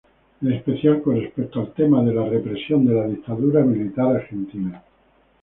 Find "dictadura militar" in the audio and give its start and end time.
3.07-4.15